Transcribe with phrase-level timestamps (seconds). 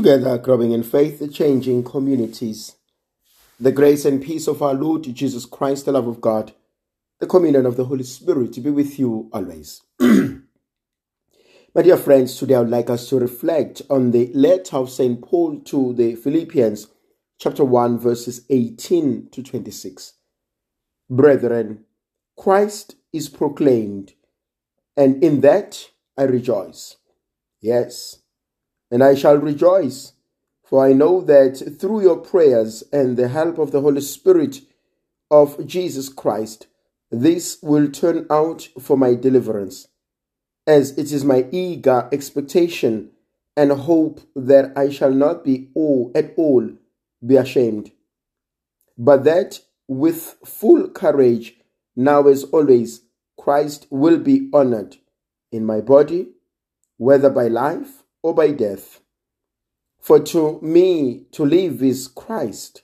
[0.00, 2.76] Together, growing in faith, the changing communities.
[3.60, 6.54] The grace and peace of our Lord Jesus Christ, the love of God,
[7.18, 9.82] the communion of the Holy Spirit be with you always.
[10.00, 10.40] My
[11.82, 15.20] dear friends, today I would like us to reflect on the letter of St.
[15.20, 16.86] Paul to the Philippians,
[17.38, 20.14] chapter 1, verses 18 to 26.
[21.10, 21.84] Brethren,
[22.38, 24.14] Christ is proclaimed,
[24.96, 26.96] and in that I rejoice.
[27.60, 28.19] Yes,
[28.90, 30.12] and I shall rejoice,
[30.64, 34.60] for I know that through your prayers and the help of the Holy Spirit
[35.30, 36.66] of Jesus Christ,
[37.10, 39.88] this will turn out for my deliverance,
[40.66, 43.10] as it is my eager expectation
[43.56, 46.70] and hope that I shall not be all at all
[47.24, 47.90] be ashamed,
[48.96, 51.56] but that with full courage,
[51.96, 53.02] now as always,
[53.36, 54.98] Christ will be honored
[55.50, 56.28] in my body,
[56.96, 59.00] whether by life or by death.
[59.98, 62.82] For to me to live is Christ,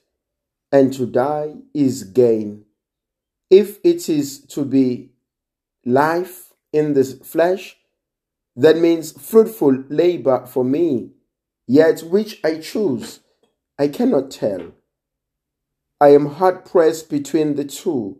[0.70, 2.64] and to die is gain.
[3.50, 5.10] If it is to be
[5.84, 7.76] life in this flesh,
[8.56, 11.12] that means fruitful labor for me,
[11.66, 13.20] yet which I choose,
[13.78, 14.72] I cannot tell.
[16.00, 18.18] I am hard pressed between the two.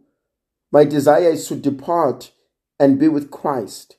[0.73, 2.33] My desire is to depart
[2.79, 3.97] and be with Christ,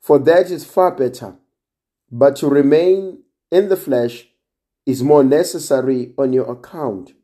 [0.00, 1.36] for that is far better.
[2.12, 4.28] But to remain in the flesh
[4.84, 7.14] is more necessary on your account.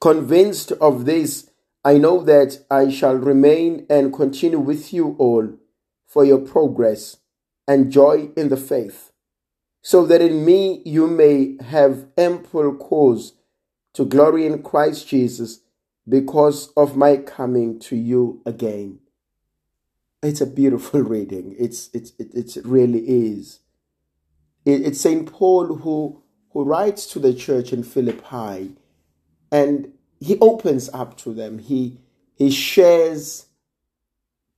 [0.00, 1.50] Convinced of this,
[1.82, 5.48] I know that I shall remain and continue with you all
[6.06, 7.16] for your progress
[7.66, 9.12] and joy in the faith,
[9.82, 13.32] so that in me you may have ample cause
[13.94, 15.60] to glory in Christ Jesus
[16.06, 18.98] because of my coming to you again.
[20.24, 21.54] It's a beautiful reading.
[21.58, 23.60] It's, it's, it, it really is.
[24.64, 25.30] It, it's St.
[25.30, 26.22] Paul who,
[26.52, 28.74] who writes to the church in Philippi
[29.52, 31.58] and he opens up to them.
[31.58, 31.98] He,
[32.36, 33.46] he shares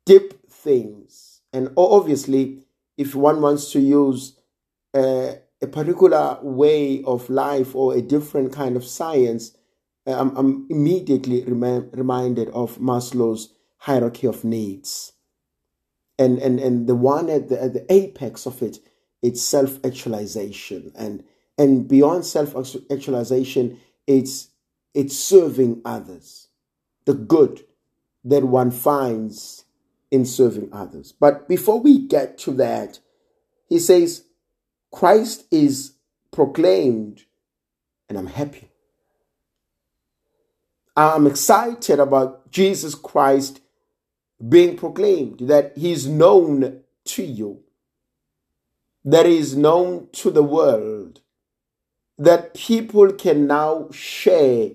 [0.04, 1.40] deep things.
[1.52, 2.62] And obviously,
[2.96, 4.38] if one wants to use
[4.94, 9.56] uh, a particular way of life or a different kind of science,
[10.06, 15.12] uh, I'm, I'm immediately rem- reminded of Maslow's hierarchy of needs.
[16.18, 18.78] And, and, and the one at the, at the apex of it,
[19.22, 20.92] it's self actualization.
[20.94, 21.24] And,
[21.58, 22.54] and beyond self
[22.90, 24.48] actualization, it's,
[24.94, 26.48] it's serving others,
[27.04, 27.64] the good
[28.24, 29.64] that one finds
[30.10, 31.12] in serving others.
[31.12, 32.98] But before we get to that,
[33.68, 34.24] he says,
[34.92, 35.94] Christ is
[36.30, 37.24] proclaimed,
[38.08, 38.70] and I'm happy.
[40.96, 43.60] I'm excited about Jesus Christ
[44.46, 47.62] being proclaimed, that He's known to you,
[49.04, 51.20] that He is known to the world,
[52.18, 54.70] that people can now share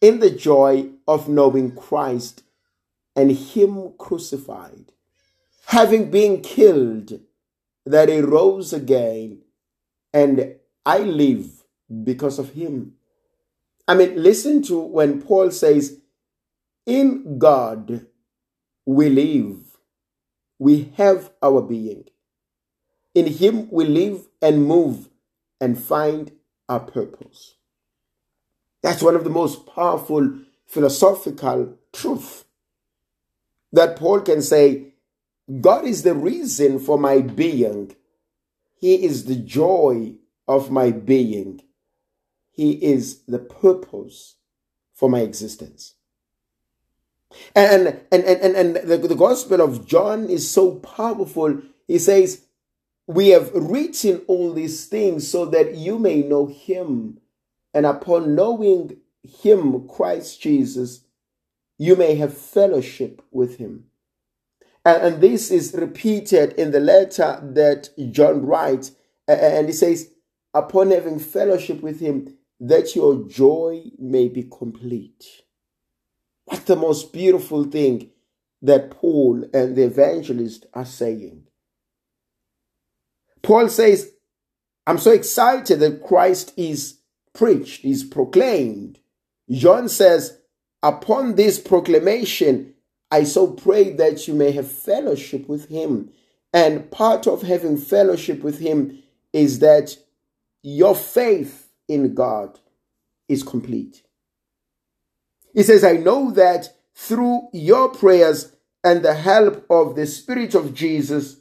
[0.00, 2.42] in the joy of knowing Christ
[3.16, 4.92] and Him crucified,
[5.66, 7.20] having been killed
[7.88, 9.40] that he rose again
[10.12, 11.64] and I live
[12.04, 12.94] because of him.
[13.86, 15.98] I mean, listen to when Paul says,
[16.86, 18.06] In God
[18.88, 19.58] we live,
[20.58, 22.04] we have our being.
[23.14, 25.10] In him we live and move
[25.60, 26.32] and find
[26.70, 27.56] our purpose.
[28.82, 32.46] That's one of the most powerful philosophical truth
[33.74, 34.94] that Paul can say
[35.60, 37.94] God is the reason for my being.
[38.74, 40.14] He is the joy
[40.46, 41.60] of my being.
[42.52, 44.36] He is the purpose
[44.94, 45.94] for my existence.
[47.54, 51.60] And, and, and, and, and the, the Gospel of John is so powerful.
[51.86, 52.42] He says,
[53.06, 57.20] We have written all these things so that you may know him.
[57.74, 61.00] And upon knowing him, Christ Jesus,
[61.76, 63.84] you may have fellowship with him.
[64.84, 68.92] And, and this is repeated in the letter that John writes.
[69.26, 70.10] And he says,
[70.54, 75.42] upon having fellowship with him, that your joy may be complete.
[76.48, 78.10] What the most beautiful thing
[78.62, 81.44] that Paul and the evangelist are saying.
[83.42, 84.12] Paul says,
[84.86, 87.00] I'm so excited that Christ is
[87.34, 88.98] preached, is proclaimed.
[89.50, 90.38] John says,
[90.82, 92.74] upon this proclamation,
[93.10, 96.10] I so pray that you may have fellowship with him.
[96.52, 99.02] And part of having fellowship with him
[99.34, 99.96] is that
[100.62, 102.58] your faith in God
[103.28, 104.02] is complete.
[105.58, 108.52] He says, I know that through your prayers
[108.84, 111.40] and the help of the Spirit of Jesus,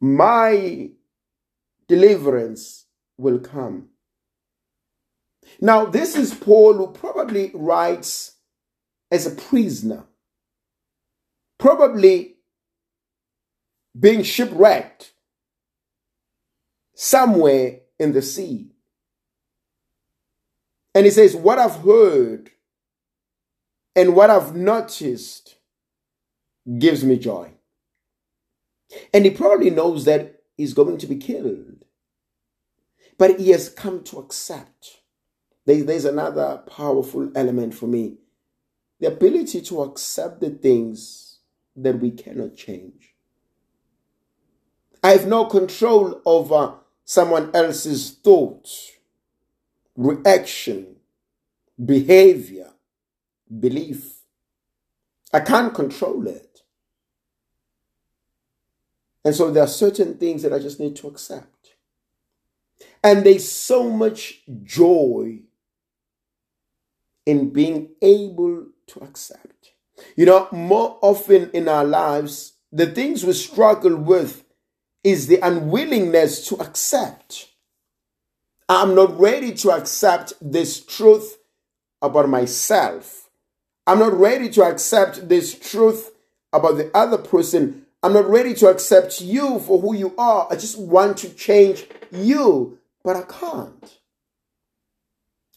[0.00, 0.90] my
[1.88, 2.86] deliverance
[3.18, 3.88] will come.
[5.60, 8.36] Now, this is Paul who probably writes
[9.10, 10.04] as a prisoner,
[11.58, 12.36] probably
[13.98, 15.12] being shipwrecked
[16.94, 18.73] somewhere in the sea.
[20.94, 22.50] And he says, What I've heard
[23.96, 25.56] and what I've noticed
[26.78, 27.50] gives me joy.
[29.12, 31.84] And he probably knows that he's going to be killed.
[33.18, 35.00] But he has come to accept.
[35.66, 38.18] There's another powerful element for me
[39.00, 41.40] the ability to accept the things
[41.76, 43.14] that we cannot change.
[45.02, 46.74] I have no control over
[47.04, 48.92] someone else's thoughts,
[49.96, 50.96] reaction,
[51.82, 52.70] behavior,
[53.58, 54.20] belief.
[55.32, 56.62] I can't control it.
[59.24, 61.76] And so there are certain things that I just need to accept.
[63.02, 65.40] And there's so much joy
[67.26, 69.72] in being able to accept.
[70.16, 74.44] You know, more often in our lives, the things we struggle with
[75.02, 77.53] is the unwillingness to accept.
[78.68, 81.38] I'm not ready to accept this truth
[82.00, 83.28] about myself.
[83.86, 86.10] I'm not ready to accept this truth
[86.52, 87.86] about the other person.
[88.02, 90.48] I'm not ready to accept you for who you are.
[90.50, 93.98] I just want to change you, but I can't.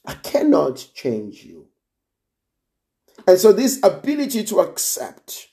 [0.06, 1.68] I cannot change you.
[3.27, 5.50] And so this ability to accept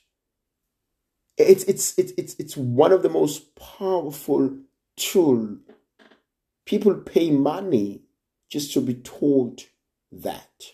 [1.37, 4.57] it's it's it's it's, it's one of the most powerful
[4.95, 5.57] tool.
[6.65, 8.01] People pay money
[8.49, 9.61] just to be told
[10.11, 10.73] that.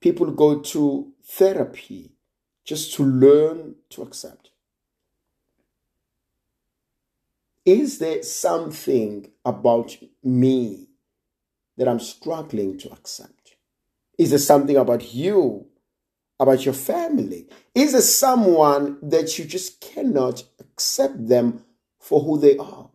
[0.00, 2.12] People go to therapy
[2.64, 4.50] just to learn to accept.
[7.64, 10.88] Is there something about me
[11.76, 13.56] that I'm struggling to accept?
[14.18, 15.66] Is there something about you
[16.38, 17.46] about your family?
[17.74, 21.64] Is there someone that you just cannot accept them
[21.98, 22.89] for who they are?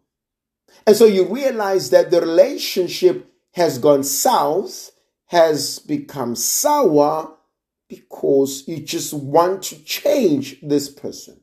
[0.87, 4.91] And so you realize that the relationship has gone south,
[5.27, 7.35] has become sour
[7.89, 11.39] because you just want to change this person.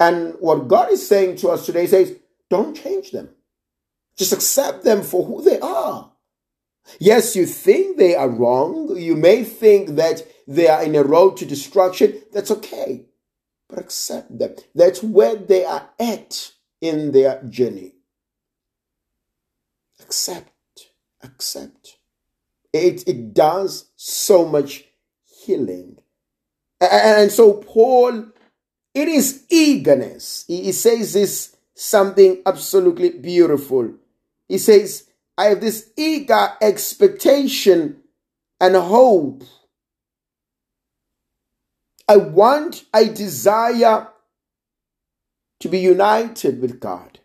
[0.00, 2.16] And what God is saying to us today says,
[2.50, 3.30] don't change them.
[4.16, 6.12] Just accept them for who they are.
[6.98, 8.96] Yes, you think they are wrong.
[8.96, 12.22] You may think that they are in a road to destruction.
[12.32, 13.06] That's okay.
[13.68, 14.54] But accept them.
[14.74, 16.52] That's where they are at
[16.84, 17.94] in their journey.
[20.00, 20.50] Accept.
[21.22, 21.96] Accept.
[22.72, 24.84] It, it does so much
[25.24, 25.98] healing.
[26.80, 28.26] And so, Paul,
[28.92, 30.44] it is eagerness.
[30.46, 33.94] He he says this something absolutely beautiful.
[34.48, 35.08] He says,
[35.38, 38.02] I have this eager expectation
[38.60, 39.44] and hope.
[42.06, 44.08] I want, I desire
[45.64, 47.20] to be united with God.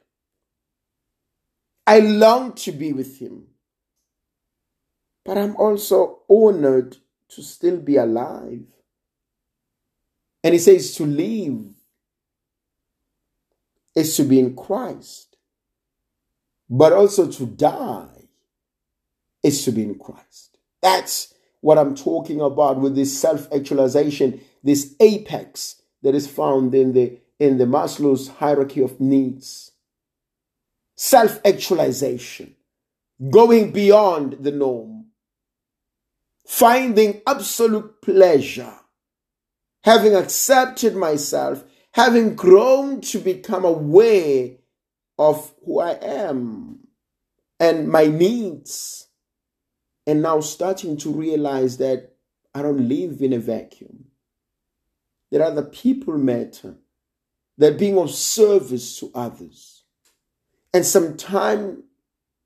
[1.86, 3.47] I long to be with Him.
[5.25, 6.95] But I'm also honored
[7.31, 8.63] to still be alive.
[10.41, 11.65] And He says to live
[13.94, 15.36] is to be in Christ.
[16.69, 18.29] But also to die
[19.43, 20.60] is to be in Christ.
[20.81, 27.19] That's what I'm talking about with this self-actualization, this apex that is found in the
[27.39, 29.72] in the Maslow's hierarchy of needs.
[30.96, 32.55] Self-actualization,
[33.29, 35.05] going beyond the norm,
[36.46, 38.74] finding absolute pleasure,
[39.84, 44.51] having accepted myself, having grown to become aware
[45.17, 46.88] of who I am
[47.60, 49.08] and my needs.
[50.05, 52.15] And now starting to realize that
[52.53, 54.05] I don't live in a vacuum.
[55.31, 56.75] That other people matter.
[57.60, 59.84] That being of service to others.
[60.74, 61.84] And sometimes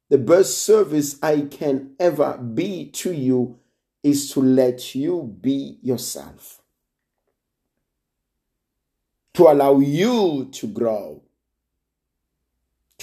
[0.10, 3.60] the best service I can ever be to you
[4.04, 6.62] is to let you be yourself.
[9.36, 11.24] To allow you to grow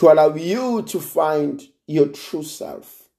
[0.01, 3.11] to allow you to find your true self,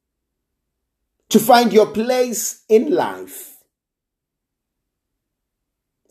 [1.30, 3.58] to find your place in life.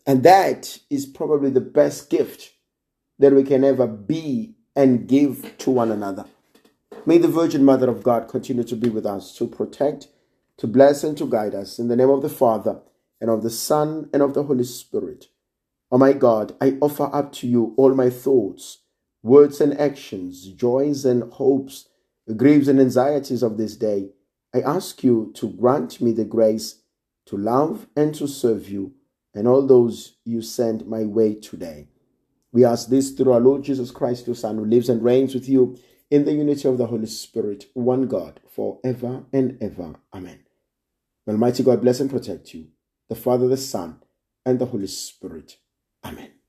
[0.07, 2.53] And that is probably the best gift
[3.21, 6.25] that we can ever be and give to one another.
[7.05, 10.07] May the Virgin Mother of God continue to be with us, to protect,
[10.57, 11.79] to bless, and to guide us.
[11.79, 12.81] In the name of the Father,
[13.19, 15.27] and of the Son, and of the Holy Spirit.
[15.91, 18.79] Oh my God, I offer up to you all my thoughts
[19.23, 21.87] words and actions, joys and hopes,
[22.35, 24.09] griefs and anxieties of this day,
[24.53, 26.81] I ask you to grant me the grace
[27.27, 28.93] to love and to serve you
[29.33, 31.87] and all those you send my way today.
[32.51, 35.47] We ask this through our Lord Jesus Christ, your Son, who lives and reigns with
[35.47, 35.77] you
[36.09, 39.95] in the unity of the Holy Spirit, one God, for ever and ever.
[40.13, 40.41] Amen.
[41.27, 42.67] Almighty God bless and protect you,
[43.07, 44.01] the Father, the Son,
[44.45, 45.57] and the Holy Spirit.
[46.03, 46.40] Amen.